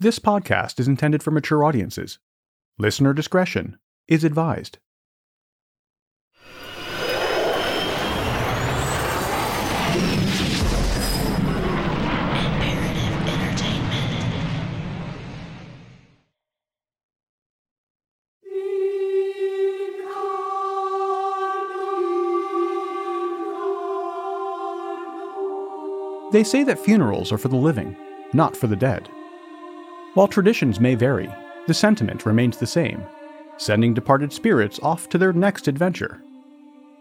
[0.00, 2.20] This podcast is intended for mature audiences.
[2.78, 4.78] Listener discretion is advised.
[26.30, 27.96] They say that funerals are for the living,
[28.32, 29.08] not for the dead.
[30.18, 31.32] While traditions may vary,
[31.68, 33.06] the sentiment remains the same
[33.56, 36.20] sending departed spirits off to their next adventure.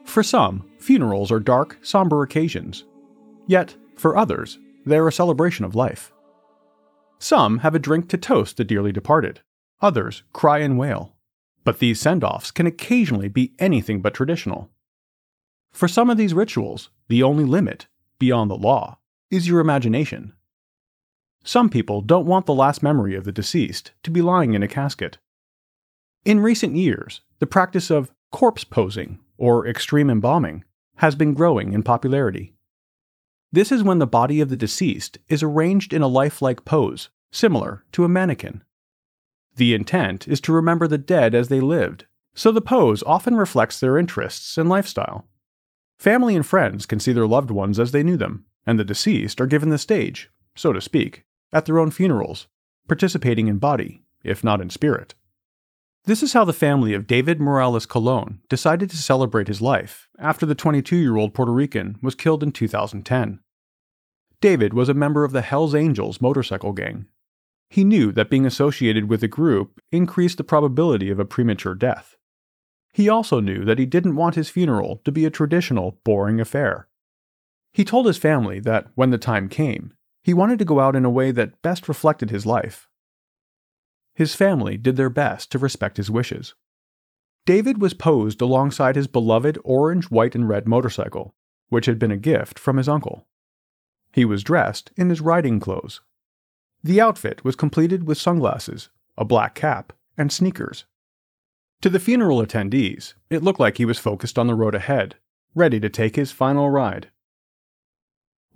[0.05, 2.85] For some, funerals are dark, somber occasions.
[3.48, 6.13] Yet, for others, they are a celebration of life.
[7.17, 9.41] Some have a drink to toast the dearly departed,
[9.81, 11.16] others cry and wail.
[11.63, 14.70] But these send offs can occasionally be anything but traditional.
[15.72, 17.88] For some of these rituals, the only limit,
[18.20, 18.99] beyond the law,
[19.31, 20.34] is your imagination.
[21.47, 24.67] Some people don't want the last memory of the deceased to be lying in a
[24.67, 25.17] casket.
[26.25, 30.66] In recent years, the practice of corpse posing, or extreme embalming,
[30.97, 32.53] has been growing in popularity.
[33.49, 37.85] This is when the body of the deceased is arranged in a lifelike pose, similar
[37.94, 38.61] to a mannequin.
[39.55, 43.79] The intent is to remember the dead as they lived, so the pose often reflects
[43.79, 45.29] their interests and lifestyle.
[45.97, 49.39] Family and friends can see their loved ones as they knew them, and the deceased
[49.39, 52.48] are given the stage, so to speak, at their own funerals,
[52.88, 55.16] participating in body, if not in spirit.
[56.06, 60.45] This is how the family of David Morales Colon decided to celebrate his life after
[60.45, 63.40] the 22 year old Puerto Rican was killed in 2010.
[64.40, 67.08] David was a member of the Hells Angels motorcycle gang.
[67.70, 72.16] He knew that being associated with the group increased the probability of a premature death.
[72.94, 76.88] He also knew that he didn't want his funeral to be a traditional, boring affair.
[77.73, 79.94] He told his family that when the time came,
[80.28, 82.89] he wanted to go out in a way that best reflected his life.
[84.14, 86.53] His family did their best to respect his wishes.
[87.45, 91.34] David was posed alongside his beloved orange, white, and red motorcycle,
[91.69, 93.25] which had been a gift from his uncle.
[94.12, 96.01] He was dressed in his riding clothes.
[96.84, 100.84] The outfit was completed with sunglasses, a black cap, and sneakers.
[101.84, 105.16] To the funeral attendees, it looked like he was focused on the road ahead,
[105.56, 107.12] ready to take his final ride.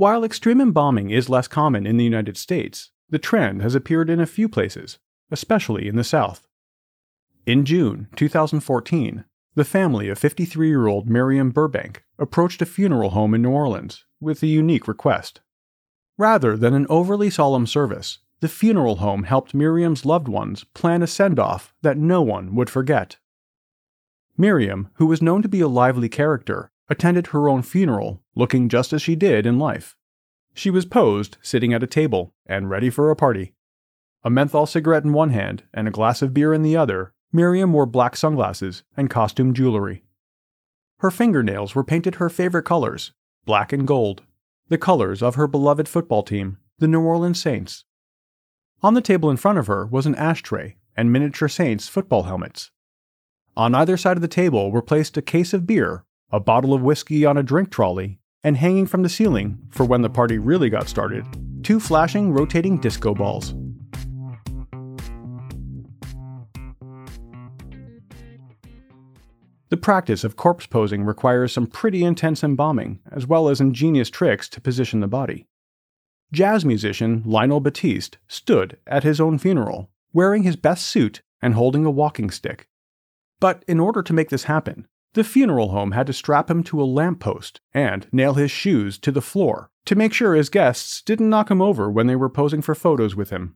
[0.01, 4.19] While extreme embalming is less common in the United States, the trend has appeared in
[4.19, 4.97] a few places,
[5.29, 6.47] especially in the South.
[7.45, 13.35] In June 2014, the family of 53 year old Miriam Burbank approached a funeral home
[13.35, 15.41] in New Orleans with a unique request.
[16.17, 21.07] Rather than an overly solemn service, the funeral home helped Miriam's loved ones plan a
[21.07, 23.17] send off that no one would forget.
[24.35, 28.91] Miriam, who was known to be a lively character, attended her own funeral looking just
[28.91, 29.95] as she did in life.
[30.53, 33.53] She was posed sitting at a table and ready for a party.
[34.25, 37.71] A menthol cigarette in one hand and a glass of beer in the other, Miriam
[37.71, 40.03] wore black sunglasses and costume jewelry.
[40.97, 43.13] Her fingernails were painted her favorite colors,
[43.45, 44.23] black and gold,
[44.67, 47.85] the colors of her beloved football team, the New Orleans Saints.
[48.83, 52.69] On the table in front of her was an ashtray and miniature Saints football helmets.
[53.55, 56.81] On either side of the table were placed a case of beer, a bottle of
[56.81, 60.69] whiskey on a drink trolley, and hanging from the ceiling, for when the party really
[60.69, 61.25] got started,
[61.63, 63.53] two flashing rotating disco balls.
[69.69, 74.49] The practice of corpse posing requires some pretty intense embalming, as well as ingenious tricks
[74.49, 75.47] to position the body.
[76.33, 81.85] Jazz musician Lionel Batiste stood at his own funeral, wearing his best suit and holding
[81.85, 82.67] a walking stick.
[83.39, 86.81] But in order to make this happen, the funeral home had to strap him to
[86.81, 91.29] a lamppost and nail his shoes to the floor to make sure his guests didn't
[91.29, 93.55] knock him over when they were posing for photos with him.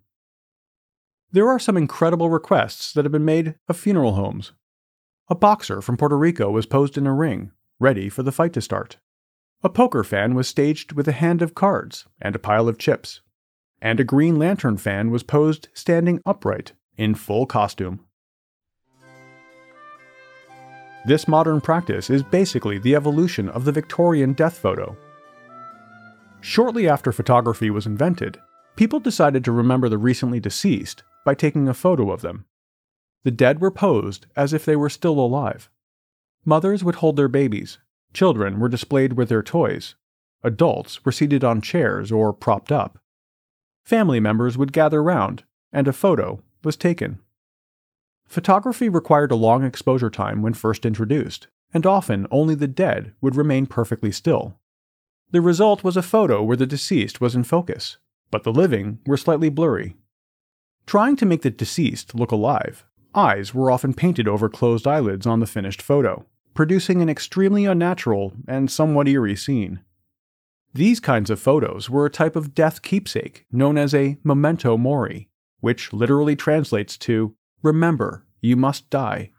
[1.31, 4.53] There are some incredible requests that have been made of funeral homes,
[5.27, 8.61] a boxer from Puerto Rico was posed in a ring, ready for the fight to
[8.61, 8.97] start.
[9.63, 13.21] A poker fan was staged with a hand of cards and a pile of chips.
[13.81, 18.04] And a Green Lantern fan was posed standing upright, in full costume.
[21.07, 24.97] This modern practice is basically the evolution of the Victorian death photo.
[26.41, 28.39] Shortly after photography was invented,
[28.75, 32.45] people decided to remember the recently deceased by taking a photo of them.
[33.23, 35.69] The dead were posed as if they were still alive.
[36.43, 37.77] Mothers would hold their babies,
[38.13, 39.95] children were displayed with their toys,
[40.43, 42.99] adults were seated on chairs or propped up.
[43.83, 47.19] Family members would gather round, and a photo was taken.
[48.27, 53.35] Photography required a long exposure time when first introduced, and often only the dead would
[53.35, 54.59] remain perfectly still.
[55.31, 57.97] The result was a photo where the deceased was in focus,
[58.31, 59.95] but the living were slightly blurry.
[60.85, 65.39] Trying to make the deceased look alive, eyes were often painted over closed eyelids on
[65.39, 69.81] the finished photo, producing an extremely unnatural and somewhat eerie scene.
[70.73, 75.29] These kinds of photos were a type of death keepsake known as a memento mori,
[75.59, 79.31] which literally translates to remember, you must die.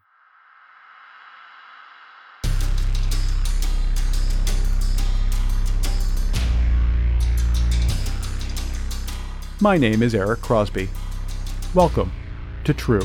[9.61, 10.89] My name is Eric Crosby.
[11.73, 12.11] Welcome
[12.65, 13.01] to True.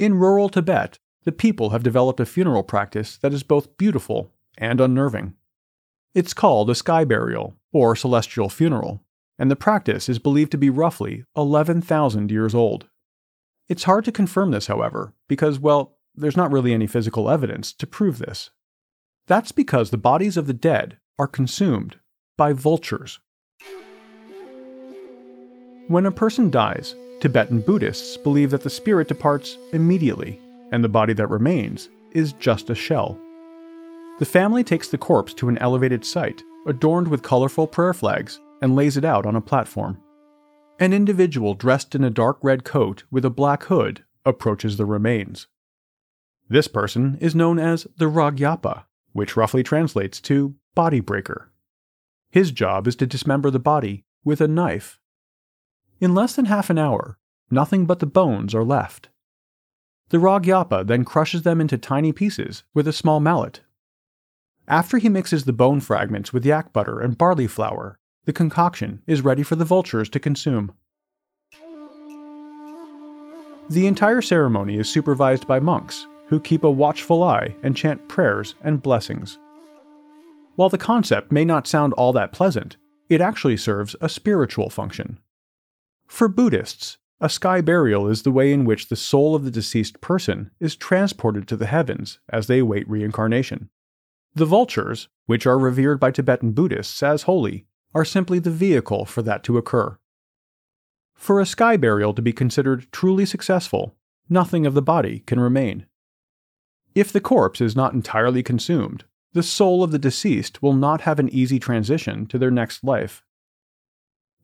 [0.00, 4.80] In rural Tibet, the people have developed a funeral practice that is both beautiful and
[4.80, 5.34] unnerving.
[6.14, 9.02] It's called a sky burial, or celestial funeral,
[9.38, 12.88] and the practice is believed to be roughly 11,000 years old.
[13.68, 17.86] It's hard to confirm this, however, because, well, there's not really any physical evidence to
[17.86, 18.50] prove this.
[19.26, 21.96] That's because the bodies of the dead are consumed
[22.36, 23.20] by vultures.
[25.86, 30.40] When a person dies, Tibetan Buddhists believe that the spirit departs immediately,
[30.72, 33.18] and the body that remains is just a shell.
[34.20, 38.76] The family takes the corpse to an elevated site, adorned with colorful prayer flags, and
[38.76, 39.98] lays it out on a platform.
[40.78, 45.46] An individual dressed in a dark red coat with a black hood approaches the remains.
[46.50, 48.84] This person is known as the Ragyapa,
[49.14, 51.50] which roughly translates to body breaker.
[52.30, 55.00] His job is to dismember the body with a knife
[55.98, 57.18] in less than half an hour,
[57.50, 59.08] nothing but the bones are left.
[60.10, 63.60] The Ragyapa then crushes them into tiny pieces with a small mallet.
[64.70, 69.20] After he mixes the bone fragments with yak butter and barley flour, the concoction is
[69.20, 70.72] ready for the vultures to consume.
[73.68, 78.54] The entire ceremony is supervised by monks who keep a watchful eye and chant prayers
[78.62, 79.40] and blessings.
[80.54, 82.76] While the concept may not sound all that pleasant,
[83.08, 85.18] it actually serves a spiritual function.
[86.06, 90.00] For Buddhists, a sky burial is the way in which the soul of the deceased
[90.00, 93.68] person is transported to the heavens as they await reincarnation.
[94.34, 99.22] The vultures, which are revered by Tibetan Buddhists as holy, are simply the vehicle for
[99.22, 99.98] that to occur.
[101.14, 103.96] For a sky burial to be considered truly successful,
[104.28, 105.86] nothing of the body can remain.
[106.94, 111.18] If the corpse is not entirely consumed, the soul of the deceased will not have
[111.18, 113.24] an easy transition to their next life.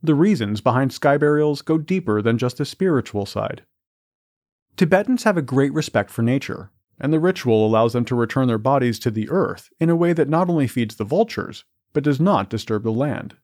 [0.03, 3.65] The reasons behind sky burials go deeper than just the spiritual side.
[4.77, 8.59] Tibetans have a great respect for nature, and the ritual allows them to return their
[8.59, 12.21] bodies to the earth in a way that not only feeds the vultures, but does
[12.21, 13.37] not disturb the land.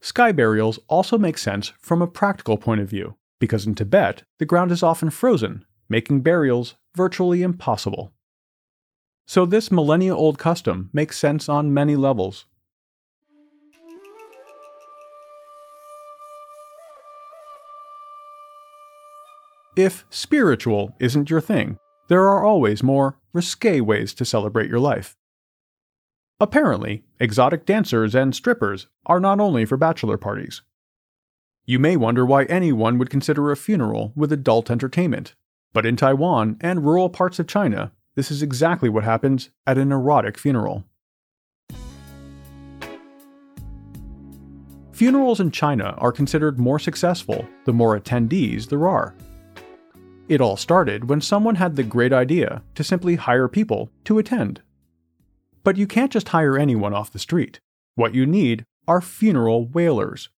[0.00, 4.46] Sky burials also make sense from a practical point of view, because in Tibet, the
[4.46, 8.12] ground is often frozen, making burials virtually impossible.
[9.26, 12.46] So, this millennia old custom makes sense on many levels.
[19.76, 21.78] If spiritual isn't your thing,
[22.12, 25.16] there are always more risque ways to celebrate your life.
[26.38, 30.60] Apparently, exotic dancers and strippers are not only for bachelor parties.
[31.64, 35.34] You may wonder why anyone would consider a funeral with adult entertainment,
[35.72, 39.90] but in Taiwan and rural parts of China, this is exactly what happens at an
[39.90, 40.84] erotic funeral.
[44.92, 49.14] Funerals in China are considered more successful the more attendees there are.
[50.32, 54.62] It all started when someone had the great idea to simply hire people to attend.
[55.62, 57.60] But you can't just hire anyone off the street.
[57.96, 60.30] What you need are funeral wailers.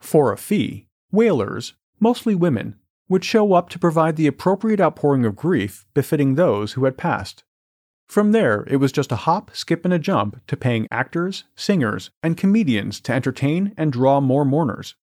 [0.00, 2.74] For a fee, wailers, mostly women,
[3.08, 7.44] would show up to provide the appropriate outpouring of grief befitting those who had passed.
[8.08, 12.10] From there, it was just a hop, skip, and a jump to paying actors, singers,
[12.20, 14.96] and comedians to entertain and draw more mourners.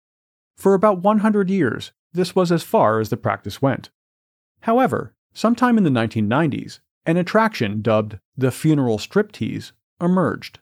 [0.58, 3.90] For about 100 years, this was as far as the practice went.
[4.62, 10.60] However, sometime in the 1990s, an attraction dubbed the funeral striptease emerged.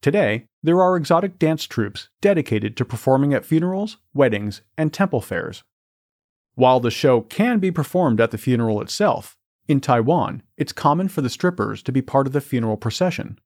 [0.00, 5.62] Today, there are exotic dance troupes dedicated to performing at funerals, weddings, and temple fairs.
[6.54, 9.36] While the show can be performed at the funeral itself,
[9.68, 13.38] in Taiwan, it's common for the strippers to be part of the funeral procession.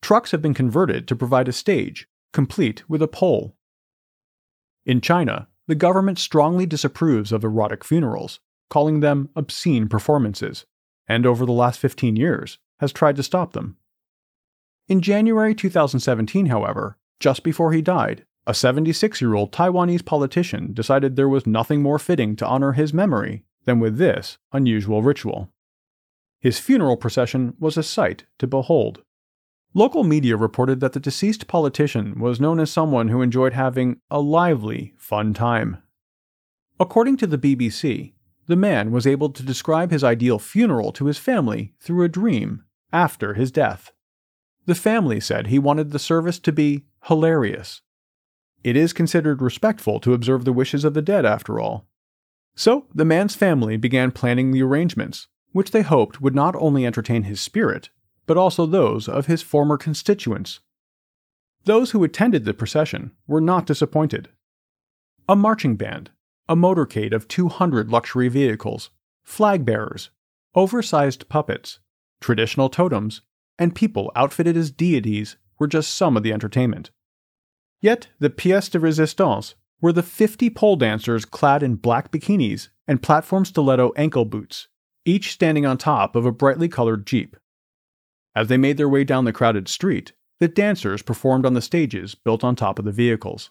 [0.00, 3.56] Trucks have been converted to provide a stage, complete with a pole.
[4.86, 10.66] In China, the government strongly disapproves of erotic funerals, calling them obscene performances,
[11.08, 13.78] and over the last 15 years has tried to stop them.
[14.86, 21.16] In January 2017, however, just before he died, a 76 year old Taiwanese politician decided
[21.16, 25.48] there was nothing more fitting to honor his memory than with this unusual ritual.
[26.38, 29.04] His funeral procession was a sight to behold.
[29.74, 34.20] Local media reported that the deceased politician was known as someone who enjoyed having a
[34.20, 35.78] lively, fun time.
[36.78, 38.12] According to the BBC,
[38.48, 42.64] the man was able to describe his ideal funeral to his family through a dream
[42.92, 43.92] after his death.
[44.66, 47.80] The family said he wanted the service to be hilarious.
[48.62, 51.86] It is considered respectful to observe the wishes of the dead, after all.
[52.54, 57.22] So, the man's family began planning the arrangements, which they hoped would not only entertain
[57.22, 57.90] his spirit,
[58.26, 60.60] but also those of his former constituents.
[61.64, 64.28] Those who attended the procession were not disappointed.
[65.28, 66.10] A marching band,
[66.48, 68.90] a motorcade of 200 luxury vehicles,
[69.22, 70.10] flag bearers,
[70.54, 71.78] oversized puppets,
[72.20, 73.22] traditional totems,
[73.58, 76.90] and people outfitted as deities were just some of the entertainment.
[77.80, 83.02] Yet, the pièce de résistance were the 50 pole dancers clad in black bikinis and
[83.02, 84.68] platform stiletto ankle boots,
[85.04, 87.36] each standing on top of a brightly colored Jeep.
[88.34, 92.14] As they made their way down the crowded street, the dancers performed on the stages
[92.14, 93.50] built on top of the vehicles.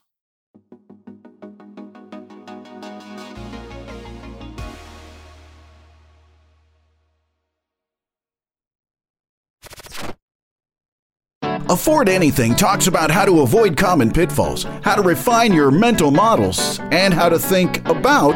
[11.70, 16.80] Afford Anything talks about how to avoid common pitfalls, how to refine your mental models,
[16.92, 18.36] and how to think about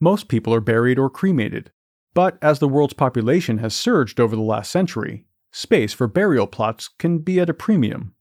[0.00, 1.70] most people are buried or cremated.
[2.14, 6.88] But as the world's population has surged over the last century, space for burial plots
[6.98, 8.14] can be at a premium.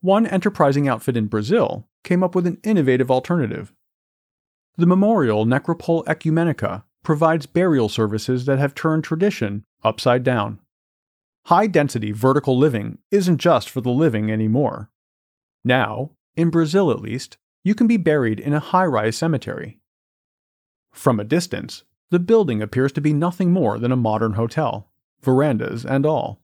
[0.00, 3.72] One enterprising outfit in Brazil came up with an innovative alternative.
[4.76, 10.58] The Memorial Necropole Ecumenica provides burial services that have turned tradition upside down.
[11.46, 14.90] High density vertical living isn't just for the living anymore.
[15.64, 19.78] Now, in Brazil at least, you can be buried in a high rise cemetery.
[20.94, 24.88] From a distance, the building appears to be nothing more than a modern hotel,
[25.20, 26.40] verandas and all.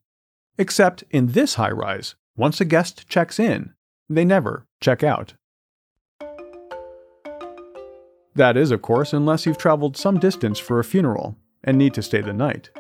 [0.59, 3.73] Except in this high rise, once a guest checks in,
[4.09, 5.35] they never check out.
[8.35, 12.03] That is, of course, unless you've traveled some distance for a funeral and need to
[12.03, 12.71] stay the night.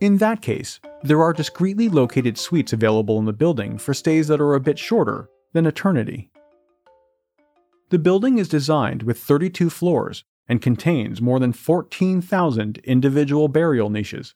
[0.00, 4.40] In that case, there are discreetly located suites available in the building for stays that
[4.40, 6.30] are a bit shorter than eternity.
[7.90, 14.34] The building is designed with 32 floors and contains more than 14,000 individual burial niches.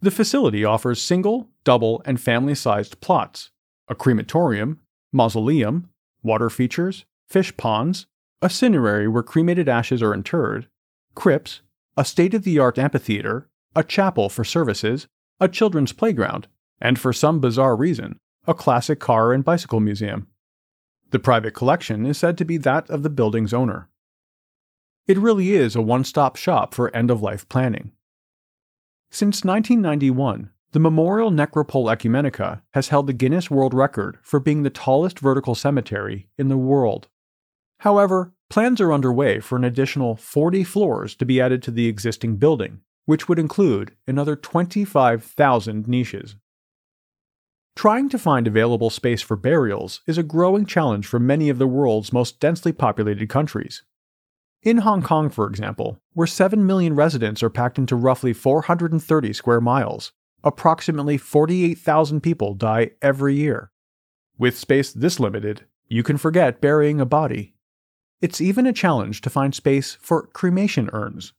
[0.00, 3.50] The facility offers single, double, and family sized plots,
[3.88, 4.80] a crematorium,
[5.12, 5.90] mausoleum,
[6.22, 8.06] water features, fish ponds,
[8.42, 10.68] a cinerary where cremated ashes are interred,
[11.14, 11.60] crypts,
[11.96, 15.06] a state of the art amphitheater, a chapel for services,
[15.38, 16.48] a children's playground,
[16.80, 20.26] and for some bizarre reason, a classic car and bicycle museum.
[21.10, 23.89] The private collection is said to be that of the building's owner.
[25.10, 27.90] It really is a one stop shop for end of life planning.
[29.10, 34.70] Since 1991, the Memorial Necropole Ecumenica has held the Guinness World Record for being the
[34.70, 37.08] tallest vertical cemetery in the world.
[37.80, 42.36] However, plans are underway for an additional 40 floors to be added to the existing
[42.36, 46.36] building, which would include another 25,000 niches.
[47.74, 51.66] Trying to find available space for burials is a growing challenge for many of the
[51.66, 53.82] world's most densely populated countries.
[54.62, 59.60] In Hong Kong, for example, where 7 million residents are packed into roughly 430 square
[59.60, 60.12] miles,
[60.44, 63.70] approximately 48,000 people die every year.
[64.36, 67.54] With space this limited, you can forget burying a body.
[68.20, 71.32] It's even a challenge to find space for cremation urns.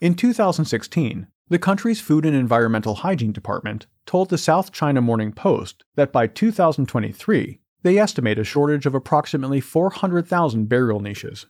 [0.00, 5.82] In 2016, the country's Food and Environmental Hygiene Department told the South China Morning Post
[5.96, 11.46] that by 2023, they estimate a shortage of approximately 400,000 burial niches.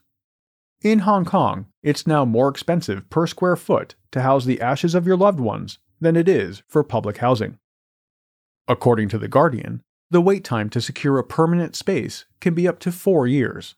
[0.81, 5.05] In Hong Kong, it's now more expensive per square foot to house the ashes of
[5.05, 7.59] your loved ones than it is for public housing.
[8.67, 12.79] According to The Guardian, the wait time to secure a permanent space can be up
[12.79, 13.75] to four years.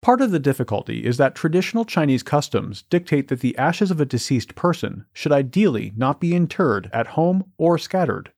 [0.00, 4.06] Part of the difficulty is that traditional Chinese customs dictate that the ashes of a
[4.06, 8.32] deceased person should ideally not be interred at home or scattered.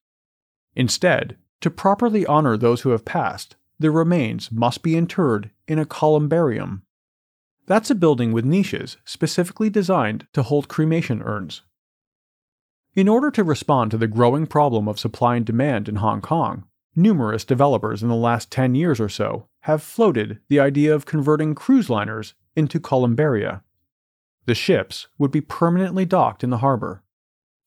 [0.75, 5.87] Instead, to properly honor those who have passed, their remains must be interred in a
[5.87, 6.83] columbarium.
[7.69, 11.61] That's a building with niches specifically designed to hold cremation urns.
[12.95, 16.65] In order to respond to the growing problem of supply and demand in Hong Kong,
[16.97, 21.55] numerous developers in the last 10 years or so have floated the idea of converting
[21.55, 23.61] cruise liners into columbaria.
[24.47, 27.03] The ships would be permanently docked in the harbor.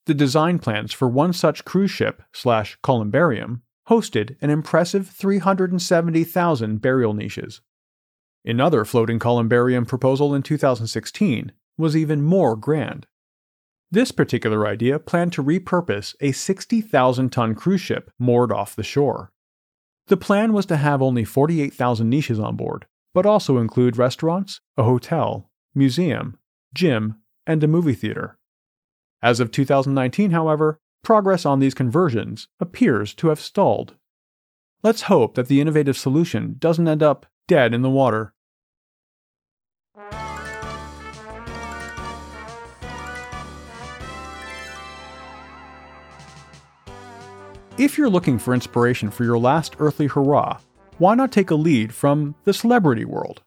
[0.06, 7.14] The design plans for one such cruise ship slash columbarium hosted an impressive 370,000 burial
[7.14, 7.60] niches.
[8.44, 13.06] Another floating columbarium proposal in 2016 was even more grand.
[13.90, 19.32] This particular idea planned to repurpose a 60,000 ton cruise ship moored off the shore.
[20.06, 24.82] The plan was to have only 48,000 niches on board, but also include restaurants, a
[24.82, 26.38] hotel, museum,
[26.74, 28.38] gym, and a movie theater.
[29.22, 33.94] As of 2019, however, progress on these conversions appears to have stalled.
[34.82, 38.34] Let's hope that the innovative solution doesn't end up dead in the water.
[47.78, 50.58] If you're looking for inspiration for your last earthly hurrah,
[50.98, 53.42] why not take a lead from the celebrity world?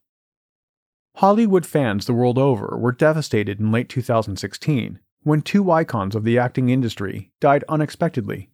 [1.17, 6.37] Hollywood fans the world over were devastated in late 2016 when two icons of the
[6.37, 8.49] acting industry died unexpectedly.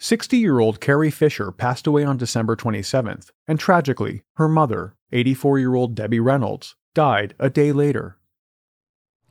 [0.00, 5.58] 60 year old Carrie Fisher passed away on December 27th, and tragically, her mother, 84
[5.58, 8.16] year old Debbie Reynolds, died a day later.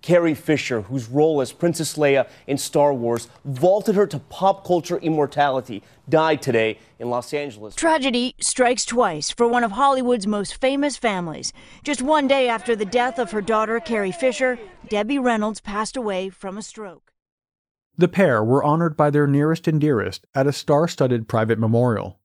[0.02, 4.98] Carrie Fisher, whose role as Princess Leia in Star Wars vaulted her to pop culture
[4.98, 7.74] immortality, died today in Los Angeles.
[7.76, 11.52] Tragedy strikes twice for one of Hollywood's most famous families.
[11.84, 14.60] Just one day after the death of her daughter, Carrie Fisher,
[14.90, 17.07] Debbie Reynolds passed away from a stroke.
[18.00, 22.20] The pair were honored by their nearest and dearest at a star studded private memorial.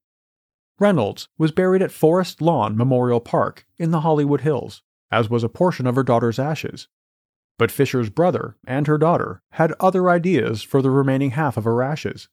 [0.79, 5.49] Reynolds was buried at Forest Lawn Memorial Park in the Hollywood Hills, as was a
[5.49, 6.89] portion of her daughter's ashes.
[7.59, 11.83] But Fisher's brother and her daughter had other ideas for the remaining half of her
[11.83, 12.29] ashes.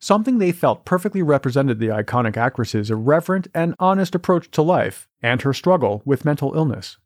[0.00, 5.42] Something they felt perfectly represented the iconic actress's irreverent and honest approach to life and
[5.42, 6.98] her struggle with mental illness.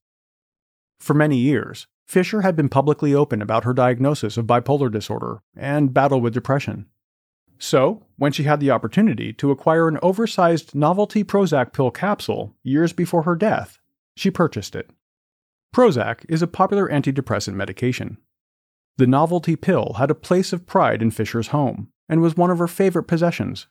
[1.01, 5.95] For many years, Fisher had been publicly open about her diagnosis of bipolar disorder and
[5.95, 6.87] battle with depression.
[7.59, 12.93] So, when she had the opportunity to acquire an oversized novelty Prozac pill capsule years
[12.93, 13.79] before her death,
[14.17, 14.91] she purchased it.
[15.75, 18.19] Prozac is a popular antidepressant medication.
[18.99, 22.59] The novelty pill had a place of pride in Fisher's home and was one of
[22.59, 23.69] her favorite possessions.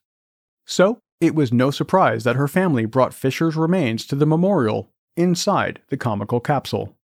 [0.65, 5.81] So, it was no surprise that her family brought Fisher's remains to the memorial inside
[5.89, 6.97] the comical capsule.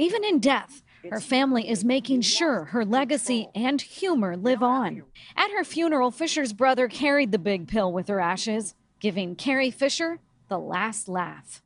[0.00, 5.02] Even in death, her family is making sure her legacy and humor live on.
[5.36, 10.18] At her funeral, Fisher's brother carried the big pill with her ashes, giving Carrie Fisher
[10.48, 11.60] the last laugh.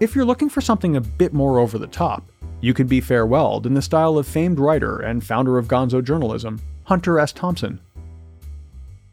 [0.00, 2.28] If you're looking for something a bit more over the top,
[2.60, 6.60] you could be farewelled in the style of famed writer and founder of gonzo journalism,
[6.86, 7.32] Hunter S.
[7.32, 7.78] Thompson.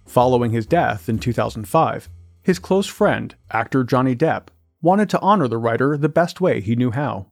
[0.07, 2.09] Following his death in 2005,
[2.43, 4.49] his close friend, actor Johnny Depp,
[4.81, 7.31] wanted to honor the writer the best way he knew how.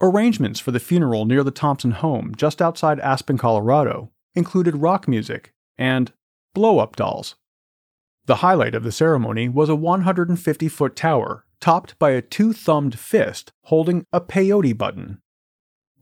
[0.00, 5.52] Arrangements for the funeral near the Thompson home just outside Aspen, Colorado, included rock music
[5.76, 6.12] and
[6.54, 7.34] blow up dolls.
[8.26, 12.98] The highlight of the ceremony was a 150 foot tower topped by a two thumbed
[12.98, 15.20] fist holding a peyote button.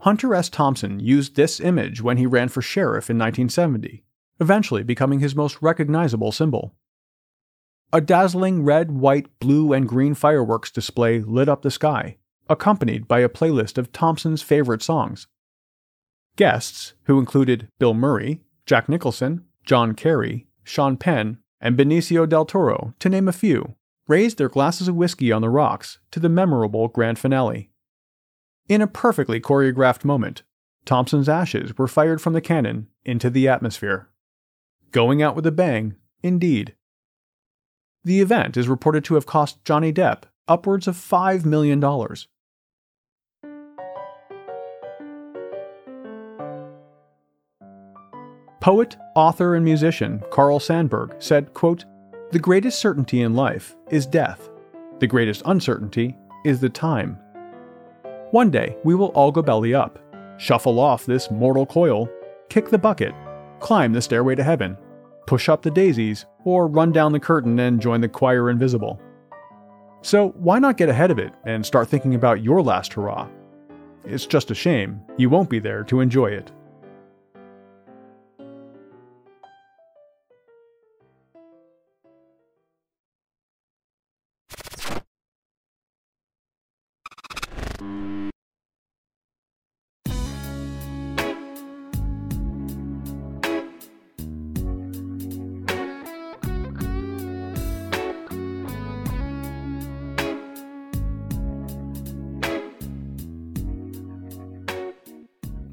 [0.01, 0.49] Hunter S.
[0.49, 4.05] Thompson used this image when he ran for sheriff in 1970,
[4.41, 6.75] eventually becoming his most recognizable symbol.
[7.93, 12.17] A dazzling red, white, blue, and green fireworks display lit up the sky,
[12.49, 15.27] accompanied by a playlist of Thompson's favorite songs.
[16.37, 22.95] Guests, who included Bill Murray, Jack Nicholson, John Kerry, Sean Penn, and Benicio del Toro,
[22.99, 23.75] to name a few,
[24.09, 27.71] raised their glasses of whiskey on the rocks to the memorable grand finale.
[28.69, 30.43] In a perfectly choreographed moment,
[30.87, 34.09] Thompson's ashes were fired from the cannon into the atmosphere.
[34.93, 36.75] Going out with a bang, indeed.
[38.05, 41.81] The event is reported to have cost Johnny Depp upwards of $5 million.
[48.61, 51.85] Poet, author, and musician Carl Sandburg said, quote,
[52.33, 54.51] The greatest certainty in life is death.
[54.99, 57.19] The greatest uncertainty is the time.
[58.33, 60.01] One day we will all go belly up,
[60.39, 62.09] shuffle off this mortal coil,
[62.49, 63.15] kick the bucket,
[63.61, 64.77] climb the stairway to heaven,
[65.33, 69.01] push up the daisies, or run down the curtain and join the choir invisible.
[70.03, 73.31] So why not get ahead of it and start thinking about your last hurrah?
[74.05, 76.53] It's just a shame you won't be there to enjoy it.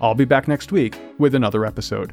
[0.00, 2.12] I'll be back next week with another episode.